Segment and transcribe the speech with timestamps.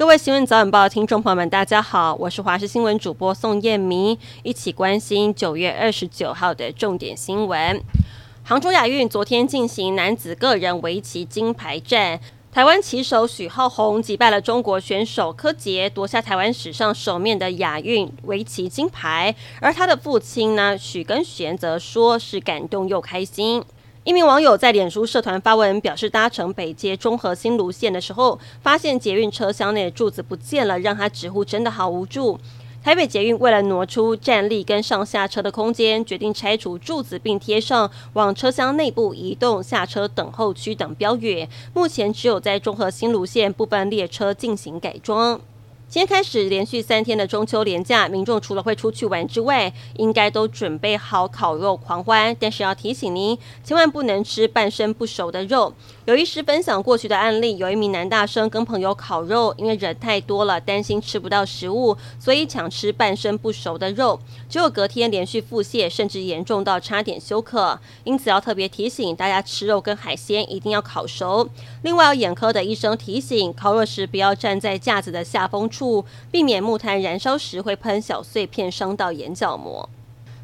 [0.00, 7.78] 各位新闻早晚报听众朋友们，大家好，我是华视新闻主播宋燕明，一起关心九月二十九号的重点新闻。
[8.42, 12.18] 杭州亚运昨天进行男子个人围棋金牌战，
[12.50, 19.34] 台湾棋手许皓鸿击败了中国选手柯洁，夺下台湾史上首面的亚运围棋金牌。
[19.60, 23.62] 而他的父亲呢，许耕璇则说是感动又开心。
[24.02, 32.38] 一名网友在脸书社团发文表示，搭乘北捷中和新芦线的时候，发现捷运车厢内的柱子不见了，让他直呼真的好无助。
[32.82, 41.46] 台北捷运为了挪出站立跟上下车的空间，决定拆除柱子，并贴上往车厢内部移动、下车等候区等标语。
[41.74, 45.38] 目前只有在中和新芦线部分列车进行改装。
[45.90, 52.34] 今天开始连续三天的中秋连假，民众除了会出去玩之外，应该都准备好烤肉狂欢。
[52.38, 55.74] 但是要提醒您，千万不能吃半生不熟的肉。
[56.04, 67.76] 有医师分享过去的案例，有一名男大生跟朋友烤肉，因为人太多了，担心吃不到食物，所以抢吃半生不熟的肉，结果隔天连续腹泻，甚至严重到差点休克。
[68.04, 71.48] 因此要特别提醒大家，吃肉跟海鲜一定要烤熟。
[71.82, 75.68] 另外，眼科的医生提醒，烤肉时不要站在架子的下风。
[76.30, 79.88] 避免木炭燃烧时会喷小碎片伤到眼角膜。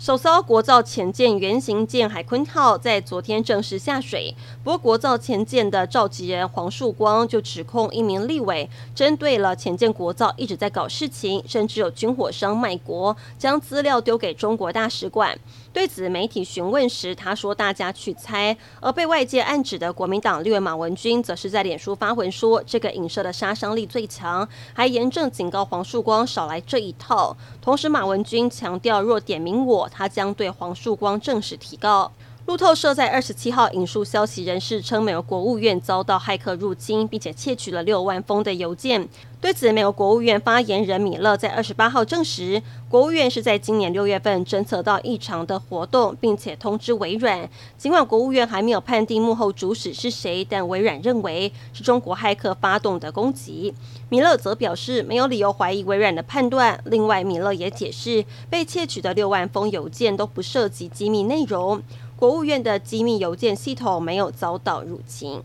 [0.00, 4.34] 首艘国造潜舰原型舰海鲲号在昨天正式下水，
[4.64, 15.38] 不过国造潜舰的召集人黄树光就指控一名立委针对了潜舰国造一直在搞事情，甚至有军火商卖国，将资料丢给中国大使馆。
[15.70, 18.56] 对此媒体询问时，他说大家去猜。
[18.80, 27.36] 而被外界暗指的国民党立委马文君，则是在脸书发文说这个影射的杀伤力最强，还严正警告黄树光少来这一套。
[27.60, 29.89] 同时，马文君强调若点名我。
[29.90, 32.10] 他将对黄树光正式提告。
[32.50, 39.08] 路透社在二十七号引述消息人士称，美国国务院遭到骇客入侵，并且窃取了六万封的邮件。
[39.40, 47.48] 对此，美国国务院发言人米勒在二十八号证实，国务院是在今年六月份侦测到异常的活动，并且通知微软。
[47.78, 53.72] 尽管国务院还没有判定幕后主使是谁，但微软认为是中国骇客发动的攻击。
[54.08, 56.82] 米勒则表示，没有理由怀疑微软的判断。
[56.86, 61.80] 另外，米勒也解释，被窃取的六万封邮件都不涉及机密内容。
[62.20, 65.42] 国务院的机密邮件系统没有遭到入侵。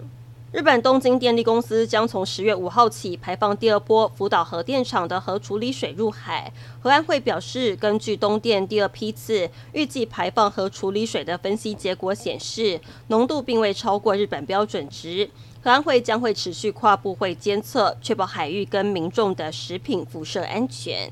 [0.51, 6.51] 日本东京电力公司将从十月五号起排放第二波福岛核电厂的核处理水入海。
[6.81, 15.29] 核安会表示，根据东电第二批次预计排放核处理水的分析结果显示，浓度并未超过日本标准值。
[15.63, 21.09] 核安会将会持续跨部会监测，确保海域跟民众的食品辐射安全。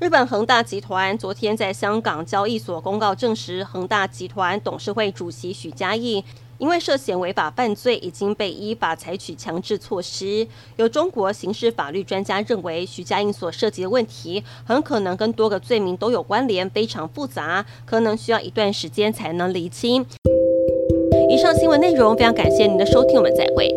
[0.00, 6.24] 日本恒大集团昨天在香港交易所公告证实，恒大集团董事会主席许家印
[6.56, 10.48] 因为涉嫌违法犯罪，已经被依法采取强制措施。
[10.76, 20.06] 有中国刑事法律专家认为，许家印所涉及的问题很可能跟多个罪名都有关联，非常复杂，可能需要一段时间才能厘清。
[21.28, 23.68] 以上新闻内容非常感谢您的收听，我们再会。